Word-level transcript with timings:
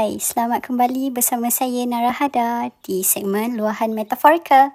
Hai, 0.00 0.16
selamat 0.16 0.64
kembali 0.64 1.12
bersama 1.12 1.52
saya 1.52 1.84
Narahada 1.84 2.72
di 2.80 3.04
segmen 3.04 3.60
Luahan 3.60 3.92
Metaforika. 3.92 4.72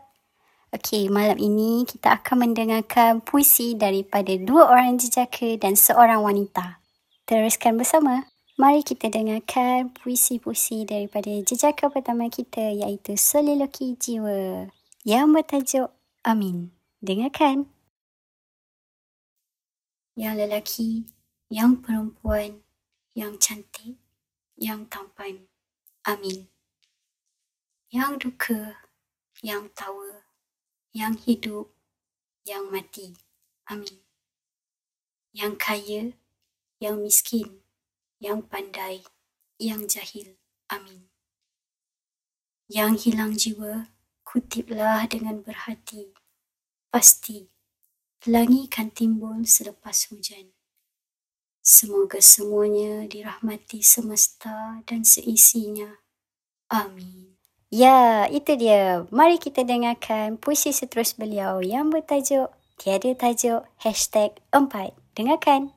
Okey, 0.70 1.10
malam 1.10 1.42
ini 1.42 1.82
kita 1.82 2.22
akan 2.22 2.46
mendengarkan 2.46 3.26
puisi 3.26 3.74
daripada 3.74 4.38
dua 4.38 4.70
orang 4.70 5.02
jejaka 5.02 5.58
dan 5.58 5.74
seorang 5.74 6.22
wanita. 6.22 6.78
Teruskan 7.26 7.74
bersama. 7.74 8.30
Mari 8.62 8.86
kita 8.86 9.10
dengarkan 9.10 9.98
puisi-puisi 9.98 10.86
daripada 10.86 11.34
jejaka 11.42 11.90
pertama 11.90 12.30
kita 12.30 12.62
iaitu 12.62 13.18
Soliloki 13.18 13.98
Jiwa 13.98 14.70
yang 15.10 15.34
bertajuk 15.34 15.90
Amin. 16.22 16.70
Dengarkan. 17.02 17.66
Yang 20.14 20.34
lelaki, 20.38 20.90
yang 21.50 21.82
perempuan, 21.82 22.62
yang 23.18 23.42
cantik, 23.42 24.05
yang 24.56 24.88
tampan. 24.88 25.52
Amin. 26.08 26.48
Yang 27.92 28.12
duka, 28.28 28.88
yang 29.44 29.68
tawa, 29.76 30.24
yang 30.96 31.20
hidup, 31.20 31.76
yang 32.48 32.72
mati. 32.72 33.20
Amin. 33.68 34.00
Yang 35.36 35.54
kaya, 35.60 36.02
yang 36.80 37.04
miskin, 37.04 37.60
yang 38.24 38.40
pandai, 38.40 39.04
yang 39.60 39.84
jahil. 39.92 40.40
Amin. 40.72 41.12
Yang 42.72 43.12
hilang 43.12 43.36
jiwa, 43.36 43.92
kutiplah 44.24 45.04
dengan 45.06 45.44
berhati. 45.44 46.16
Pasti, 46.88 47.52
pelangi 48.24 48.72
kan 48.72 48.88
timbul 48.90 49.44
selepas 49.44 50.08
hujan. 50.10 50.55
Semoga 51.66 52.22
semuanya 52.22 53.10
dirahmati 53.10 53.82
semesta 53.82 54.86
dan 54.86 55.02
seisinya. 55.02 55.98
Amin. 56.70 57.42
Ya, 57.74 58.30
itu 58.30 58.54
dia. 58.54 59.10
Mari 59.10 59.42
kita 59.42 59.66
dengarkan 59.66 60.38
puisi 60.38 60.70
seterus 60.70 61.18
beliau 61.18 61.66
yang 61.66 61.90
bertajuk 61.90 62.54
Tiada 62.78 63.18
Tajuk 63.18 63.66
Hashtag 63.82 64.38
4. 64.54 64.94
Dengarkan. 65.18 65.74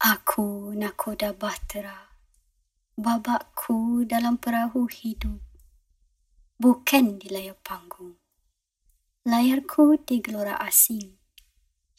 Aku 0.00 0.72
nakoda 0.72 1.36
bahtera. 1.36 2.08
Babakku 2.96 4.08
dalam 4.08 4.40
perahu 4.40 4.88
hidup. 4.88 5.44
Bukan 6.56 7.20
di 7.20 7.28
layar 7.28 7.60
panggung. 7.60 8.16
Layarku 9.28 10.00
di 10.08 10.24
gelora 10.24 10.56
asing. 10.56 11.20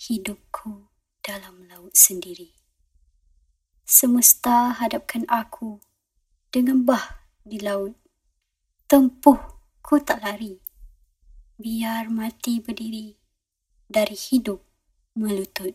Hidupku 0.01 0.94
dalam 1.25 1.65
laut 1.65 1.97
sendiri. 1.97 2.53
Semesta 3.81 4.77
hadapkan 4.77 5.25
aku 5.25 5.81
dengan 6.53 6.85
bah 6.85 7.25
di 7.41 7.57
laut. 7.57 7.97
Tempuh 8.85 9.41
ku 9.81 9.97
tak 9.97 10.21
lari. 10.21 10.61
Biar 11.57 12.13
mati 12.13 12.61
berdiri 12.61 13.17
dari 13.89 14.13
hidup 14.13 14.61
melutut. 15.17 15.73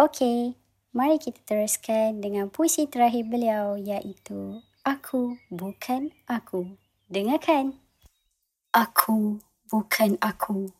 Okey, 0.00 0.56
mari 0.96 1.20
kita 1.20 1.44
teruskan 1.44 2.24
dengan 2.24 2.48
puisi 2.48 2.88
terakhir 2.88 3.28
beliau 3.28 3.76
iaitu 3.76 4.64
Aku 4.88 5.36
Bukan 5.52 6.16
Aku. 6.24 6.80
Dengarkan. 7.12 7.76
Aku 8.72 9.40
bukan 9.68 10.20
aku. 10.20 10.72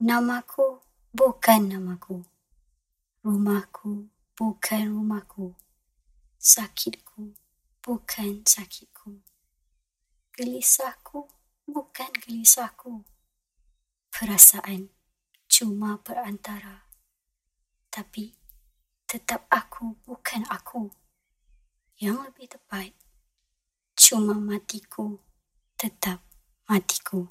Namaku 0.00 0.83
bukan 1.14 1.70
namaku. 1.70 2.26
Rumahku 3.22 4.10
bukan 4.34 4.82
rumahku. 4.90 5.54
Sakitku 6.42 7.38
bukan 7.78 8.42
sakitku. 8.42 9.22
Gelisahku 10.34 11.30
bukan 11.70 12.10
gelisahku. 12.18 13.06
Perasaan 14.10 14.90
cuma 15.46 16.02
perantara. 16.02 16.90
Tapi 17.94 18.34
tetap 19.06 19.46
aku 19.54 19.94
bukan 20.02 20.42
aku. 20.50 20.90
Yang 21.94 22.26
lebih 22.26 22.46
tepat, 22.58 22.90
cuma 23.94 24.34
matiku 24.34 25.22
tetap 25.78 26.26
matiku. 26.66 27.30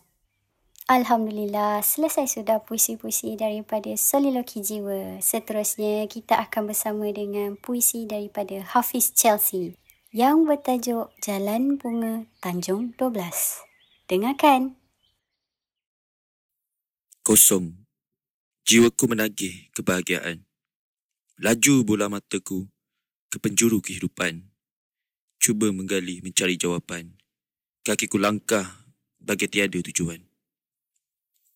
Alhamdulillah, 0.83 1.79
selesai 1.79 2.27
sudah 2.27 2.59
puisi-puisi 2.59 3.39
daripada 3.39 3.87
Soliloki 3.95 4.59
Jiwa. 4.59 5.23
Seterusnya, 5.23 6.03
kita 6.11 6.35
akan 6.43 6.75
bersama 6.75 7.07
dengan 7.07 7.55
puisi 7.55 8.03
daripada 8.03 8.59
Hafiz 8.67 9.15
Chelsea 9.15 9.79
yang 10.11 10.43
bertajuk 10.43 11.07
Jalan 11.23 11.79
Bunga 11.79 12.27
Tanjung 12.43 12.91
12. 12.99 13.15
Dengarkan. 14.11 14.75
Kosong. 17.23 17.87
Jiwaku 18.67 19.07
menagih 19.07 19.71
kebahagiaan. 19.71 20.43
Laju 21.39 21.87
bola 21.87 22.11
mataku 22.11 22.67
ke 23.31 23.39
penjuru 23.39 23.79
kehidupan. 23.79 24.51
Cuba 25.39 25.71
menggali 25.71 26.19
mencari 26.19 26.59
jawapan. 26.59 27.15
Kakiku 27.87 28.19
langkah 28.19 28.83
bagai 29.23 29.47
tiada 29.47 29.79
tujuan. 29.79 30.32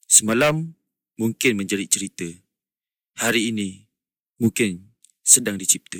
Semalam 0.07 0.71
mungkin 1.19 1.59
menjadi 1.59 1.83
cerita. 1.83 2.23
Hari 3.19 3.51
ini 3.51 3.91
mungkin 4.39 4.95
sedang 5.19 5.59
dicipta. 5.59 5.99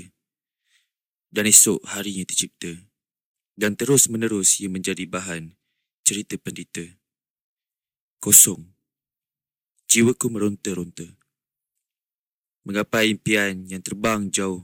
Dan 1.28 1.44
esok 1.51 1.84
harinya 1.91 2.23
tercipta. 2.23 2.72
Dan 3.51 3.75
terus 3.75 4.07
menerus 4.07 4.63
ia 4.63 4.72
menjadi 4.72 5.03
bahan 5.03 5.51
cerita 6.07 6.40
pendeta. 6.40 6.88
Kosong. 8.23 8.63
Jiwaku 9.91 10.31
meronta-ronta. 10.31 11.03
Menggapai 12.63 13.12
impian 13.12 13.67
yang 13.67 13.84
terbang 13.84 14.31
jauh. 14.31 14.63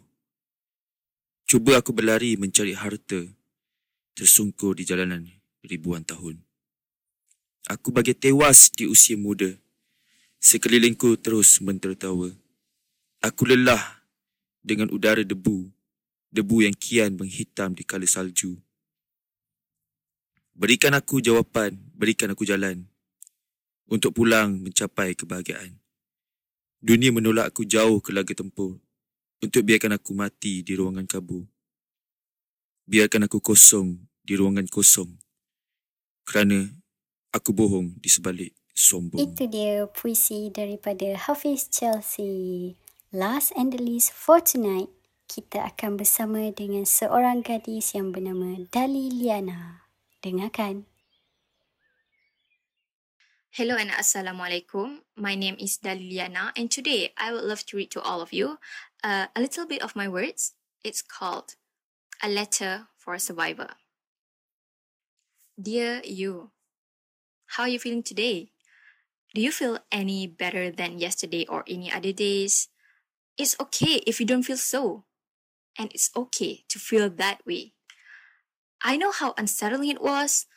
Cuba 1.43 1.83
aku 1.83 1.91
berlari 1.91 2.39
mencari 2.39 2.71
harta 2.79 3.27
tersungkur 4.15 4.79
di 4.79 4.87
jalanan 4.87 5.27
ribuan 5.67 6.07
tahun. 6.07 6.52
Aku 7.63 7.95
bagi 7.95 8.11
tewas 8.11 8.67
di 8.75 8.83
usia 8.83 9.15
muda. 9.15 9.47
Sekelilingku 10.43 11.15
terus 11.15 11.63
mentertawa. 11.63 12.27
Aku 13.23 13.47
lelah 13.47 14.03
dengan 14.59 14.91
udara 14.91 15.23
debu, 15.23 15.71
debu 16.27 16.67
yang 16.67 16.75
kian 16.75 17.15
menghitam 17.15 17.71
di 17.71 17.87
kala 17.87 18.03
salju. 18.03 18.59
Berikan 20.51 20.91
aku 20.91 21.23
jawapan, 21.23 21.79
berikan 21.95 22.35
aku 22.35 22.43
jalan 22.43 22.83
untuk 23.87 24.11
pulang 24.11 24.59
mencapai 24.59 25.15
kebahagiaan. 25.15 25.79
Dunia 26.83 27.15
menolak 27.15 27.55
aku 27.55 27.63
jauh 27.63 28.03
ke 28.03 28.11
laga 28.11 28.35
tempur 28.35 28.75
untuk 29.39 29.63
biarkan 29.63 29.95
aku 29.95 30.11
mati 30.11 30.67
di 30.67 30.75
ruangan 30.75 31.07
kabur. 31.07 31.47
Biarkan 32.91 33.31
aku 33.31 33.39
kosong 33.39 34.03
di 34.19 34.35
ruangan 34.35 34.67
kosong 34.67 35.15
kerana 36.27 36.82
aku 37.33 37.49
bohong 37.51 37.97
di 37.97 38.07
sebalik 38.07 38.53
sombong. 38.71 39.17
Itu 39.17 39.49
dia 39.49 39.89
puisi 39.89 40.53
daripada 40.53 41.17
Hafiz 41.17 41.67
Chelsea. 41.67 42.77
Last 43.09 43.53
and 43.57 43.73
the 43.73 43.81
least 43.81 44.13
for 44.13 44.41
tonight, 44.41 44.89
kita 45.25 45.73
akan 45.73 45.97
bersama 45.97 46.53
dengan 46.53 46.85
seorang 46.85 47.41
gadis 47.41 47.97
yang 47.97 48.13
bernama 48.13 48.61
Dali 48.69 49.09
Liana. 49.09 49.89
Dengarkan. 50.21 50.85
Hello 53.53 53.77
and 53.77 53.93
Assalamualaikum. 53.93 55.05
My 55.13 55.37
name 55.37 55.53
is 55.61 55.77
Daliliana 55.77 56.57
and 56.57 56.73
today 56.73 57.13
I 57.21 57.29
would 57.29 57.45
love 57.45 57.61
to 57.69 57.77
read 57.77 57.93
to 57.93 58.01
all 58.01 58.17
of 58.17 58.33
you 58.33 58.57
uh, 59.05 59.29
a 59.29 59.37
little 59.37 59.69
bit 59.69 59.85
of 59.85 59.93
my 59.93 60.09
words. 60.09 60.57
It's 60.81 61.05
called 61.05 61.53
A 62.25 62.29
Letter 62.33 62.89
for 62.97 63.13
a 63.13 63.21
Survivor. 63.21 63.77
Dear 65.53 66.01
you, 66.01 66.49
how 67.53 67.63
are 67.63 67.69
you 67.69 67.77
feeling 67.77 68.01
today? 68.01 68.49
Do 69.35 69.41
you 69.41 69.51
feel 69.51 69.77
any 69.91 70.25
better 70.25 70.71
than 70.71 70.97
yesterday 70.97 71.45
or 71.47 71.63
any 71.67 71.91
other 71.91 72.11
days? 72.11 72.69
It's 73.37 73.55
okay 73.59 74.01
if 74.07 74.19
you 74.19 74.25
don't 74.25 74.41
feel 74.41 74.57
so. 74.57 75.05
And 75.77 75.91
it's 75.93 76.09
okay 76.15 76.65
to 76.69 76.79
feel 76.79 77.11
that 77.11 77.45
way. 77.45 77.73
I 78.83 78.97
know 78.97 79.11
how 79.11 79.35
unsettling 79.37 79.89
it 79.89 80.01
was 80.01 80.47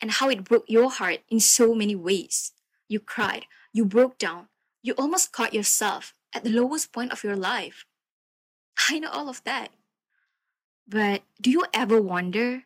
and 0.00 0.12
how 0.12 0.28
it 0.28 0.44
broke 0.44 0.64
your 0.68 0.90
heart 0.90 1.20
in 1.28 1.40
so 1.40 1.74
many 1.74 1.96
ways. 1.96 2.52
You 2.88 3.00
cried, 3.00 3.46
you 3.72 3.84
broke 3.84 4.18
down, 4.18 4.46
you 4.80 4.94
almost 4.94 5.32
caught 5.32 5.54
yourself 5.54 6.14
at 6.32 6.44
the 6.44 6.50
lowest 6.50 6.92
point 6.92 7.10
of 7.10 7.24
your 7.24 7.36
life. 7.36 7.84
I 8.88 9.00
know 9.00 9.10
all 9.10 9.28
of 9.28 9.42
that. 9.42 9.70
But 10.86 11.22
do 11.40 11.50
you 11.50 11.64
ever 11.74 12.00
wonder 12.00 12.64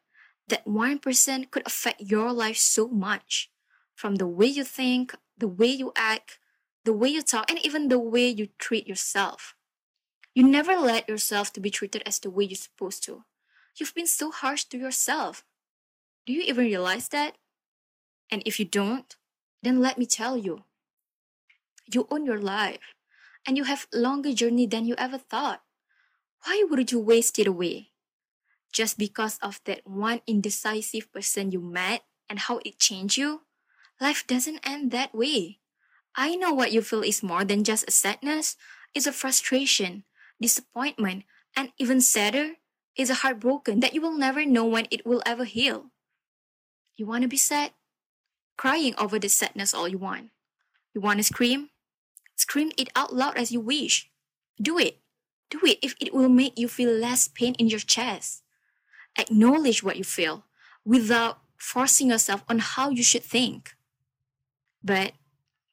that 0.48 0.66
one 0.66 0.98
person 0.98 1.46
could 1.50 1.66
affect 1.66 2.02
your 2.02 2.32
life 2.32 2.58
so 2.58 2.88
much? 2.88 3.50
From 3.98 4.14
the 4.14 4.28
way 4.28 4.46
you 4.46 4.62
think, 4.62 5.16
the 5.36 5.48
way 5.48 5.66
you 5.66 5.90
act, 5.96 6.38
the 6.84 6.92
way 6.92 7.08
you 7.08 7.20
talk, 7.20 7.50
and 7.50 7.58
even 7.66 7.88
the 7.88 7.98
way 7.98 8.28
you 8.28 8.46
treat 8.56 8.86
yourself. 8.86 9.56
You 10.36 10.44
never 10.44 10.76
let 10.76 11.08
yourself 11.08 11.52
to 11.54 11.60
be 11.60 11.68
treated 11.68 12.04
as 12.06 12.20
the 12.20 12.30
way 12.30 12.44
you're 12.44 12.54
supposed 12.54 13.02
to. 13.06 13.24
You've 13.74 13.96
been 13.96 14.06
so 14.06 14.30
harsh 14.30 14.62
to 14.70 14.78
yourself. 14.78 15.42
Do 16.26 16.32
you 16.32 16.42
even 16.42 16.66
realize 16.66 17.08
that? 17.08 17.38
And 18.30 18.40
if 18.46 18.60
you 18.60 18.64
don't, 18.64 19.16
then 19.64 19.80
let 19.80 19.98
me 19.98 20.06
tell 20.06 20.36
you. 20.36 20.62
You 21.92 22.06
own 22.08 22.24
your 22.24 22.38
life, 22.38 22.94
and 23.44 23.56
you 23.56 23.64
have 23.64 23.88
a 23.92 23.98
longer 23.98 24.32
journey 24.32 24.68
than 24.68 24.84
you 24.84 24.94
ever 24.96 25.18
thought. 25.18 25.62
Why 26.46 26.64
would 26.70 26.92
you 26.92 27.00
waste 27.00 27.40
it 27.40 27.48
away? 27.48 27.90
Just 28.70 28.96
because 28.96 29.40
of 29.42 29.58
that 29.64 29.82
one 29.84 30.20
indecisive 30.24 31.10
person 31.10 31.50
you 31.50 31.60
met 31.60 32.04
and 32.30 32.38
how 32.38 32.60
it 32.64 32.78
changed 32.78 33.16
you? 33.16 33.42
Life 34.00 34.26
doesn't 34.26 34.60
end 34.62 34.90
that 34.92 35.14
way. 35.14 35.58
I 36.14 36.36
know 36.36 36.52
what 36.52 36.72
you 36.72 36.82
feel 36.82 37.02
is 37.02 37.22
more 37.22 37.44
than 37.44 37.64
just 37.64 37.88
a 37.88 37.90
sadness, 37.90 38.56
it's 38.94 39.06
a 39.06 39.12
frustration, 39.12 40.04
disappointment, 40.40 41.24
and 41.56 41.72
even 41.78 42.00
sadder, 42.00 42.54
is 42.96 43.10
a 43.10 43.22
heartbroken 43.22 43.80
that 43.80 43.94
you 43.94 44.00
will 44.00 44.16
never 44.16 44.44
know 44.44 44.64
when 44.64 44.86
it 44.90 45.06
will 45.06 45.22
ever 45.24 45.44
heal. 45.44 45.90
You 46.96 47.06
want 47.06 47.22
to 47.22 47.28
be 47.28 47.36
sad? 47.36 47.72
Crying 48.56 48.94
over 48.98 49.18
the 49.18 49.28
sadness 49.28 49.72
all 49.72 49.86
you 49.86 49.98
want. 49.98 50.30
You 50.94 51.00
want 51.00 51.18
to 51.18 51.22
scream? 51.22 51.70
Scream 52.34 52.72
it 52.76 52.88
out 52.96 53.14
loud 53.14 53.36
as 53.36 53.52
you 53.52 53.60
wish. 53.60 54.10
Do 54.60 54.78
it. 54.78 54.98
Do 55.50 55.60
it 55.64 55.78
if 55.80 55.94
it 56.00 56.12
will 56.12 56.28
make 56.28 56.58
you 56.58 56.66
feel 56.66 56.90
less 56.90 57.28
pain 57.28 57.54
in 57.54 57.68
your 57.68 57.78
chest. 57.78 58.42
Acknowledge 59.16 59.82
what 59.82 59.96
you 59.96 60.04
feel 60.04 60.44
without 60.84 61.38
forcing 61.56 62.10
yourself 62.10 62.44
on 62.48 62.58
how 62.58 62.90
you 62.90 63.04
should 63.04 63.22
think. 63.22 63.74
But 64.82 65.12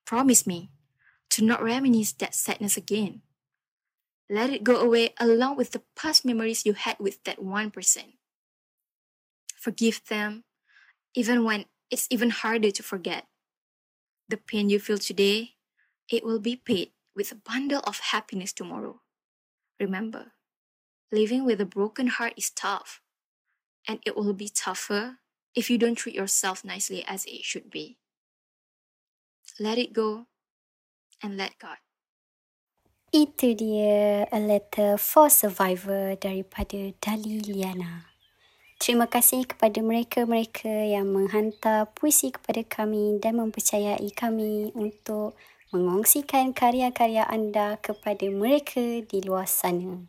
promise 0.05 0.45
me 0.47 0.71
to 1.31 1.43
not 1.43 1.63
reminisce 1.63 2.13
that 2.13 2.35
sadness 2.35 2.77
again. 2.77 3.21
Let 4.29 4.49
it 4.49 4.63
go 4.63 4.79
away 4.79 5.13
along 5.19 5.57
with 5.57 5.71
the 5.71 5.83
past 5.95 6.25
memories 6.25 6.65
you 6.65 6.73
had 6.73 6.97
with 6.99 7.23
that 7.25 7.41
one 7.41 7.69
person. 7.69 8.13
Forgive 9.55 10.01
them, 10.09 10.43
even 11.13 11.43
when 11.43 11.65
it's 11.91 12.07
even 12.09 12.29
harder 12.29 12.71
to 12.71 12.83
forget. 12.83 13.27
The 14.29 14.37
pain 14.37 14.69
you 14.69 14.79
feel 14.79 14.97
today, 14.97 15.55
it 16.09 16.23
will 16.23 16.39
be 16.39 16.55
paid 16.55 16.91
with 17.15 17.31
a 17.31 17.35
bundle 17.35 17.81
of 17.85 17.99
happiness 17.99 18.53
tomorrow. 18.53 19.01
Remember, 19.79 20.33
living 21.11 21.45
with 21.45 21.61
a 21.61 21.65
broken 21.65 22.07
heart 22.07 22.33
is 22.37 22.49
tough, 22.49 23.01
and 23.87 23.99
it 24.05 24.15
will 24.15 24.33
be 24.33 24.49
tougher 24.49 25.17
if 25.53 25.69
you 25.69 25.77
don't 25.77 25.95
treat 25.95 26.15
yourself 26.15 26.65
nicely 26.65 27.03
as 27.07 27.25
it 27.25 27.43
should 27.43 27.69
be. 27.69 27.97
Let 29.55 29.79
it 29.79 29.95
go 29.95 30.27
and 31.23 31.39
let 31.39 31.55
God. 31.55 31.79
Itu 33.15 33.55
dia 33.55 34.27
A 34.27 34.39
Letter 34.43 34.99
for 34.99 35.31
Survivor 35.31 36.19
daripada 36.19 36.91
Dali 36.99 37.39
Liana. 37.39 38.11
Terima 38.75 39.07
kasih 39.07 39.47
kepada 39.47 39.79
mereka-mereka 39.79 40.67
yang 40.67 41.07
menghantar 41.07 41.87
puisi 41.95 42.35
kepada 42.35 42.67
kami 42.67 43.15
dan 43.23 43.39
mempercayai 43.39 44.11
kami 44.11 44.75
untuk 44.75 45.39
mengongsikan 45.71 46.51
karya-karya 46.51 47.23
anda 47.23 47.79
kepada 47.79 48.27
mereka 48.27 49.07
di 49.07 49.23
luar 49.23 49.47
sana. 49.47 50.03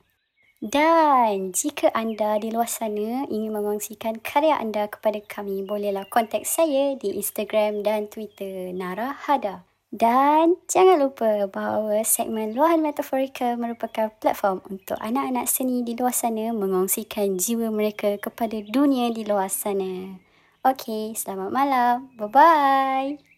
Dan 0.66 1.54
jika 1.54 1.94
anda 1.94 2.42
di 2.42 2.50
luar 2.50 2.66
sana 2.66 3.22
ingin 3.30 3.54
mengongsikan 3.54 4.18
karya 4.18 4.58
anda 4.58 4.90
kepada 4.90 5.22
kami, 5.22 5.62
bolehlah 5.62 6.10
kontak 6.10 6.42
saya 6.42 6.98
di 6.98 7.14
Instagram 7.14 7.86
dan 7.86 8.10
Twitter 8.10 8.74
Nara 8.74 9.14
Hada. 9.14 9.62
Dan 9.94 10.58
jangan 10.66 10.98
lupa 10.98 11.46
bahawa 11.46 12.02
segmen 12.02 12.58
Luahan 12.58 12.82
Metaforika 12.82 13.54
merupakan 13.54 14.10
platform 14.18 14.58
untuk 14.66 14.98
anak-anak 14.98 15.46
seni 15.46 15.86
di 15.86 15.94
luar 15.94 16.10
sana 16.10 16.50
mengongsikan 16.50 17.38
jiwa 17.38 17.70
mereka 17.70 18.18
kepada 18.18 18.58
dunia 18.66 19.14
di 19.14 19.22
luar 19.22 19.46
sana. 19.46 20.18
Okey, 20.66 21.14
selamat 21.14 21.50
malam. 21.54 22.10
Bye-bye. 22.18 23.35